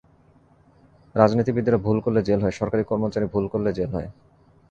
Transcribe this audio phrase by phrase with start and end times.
[1.15, 4.09] রাজনীতিবিদেরা ভুল করলে জেল হয়, সরকারি কর্মচারী ভুল করলে জেল হয়।